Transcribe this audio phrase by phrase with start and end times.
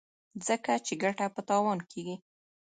[0.47, 2.15] ځکه چې ګټه په تاوان کېږي.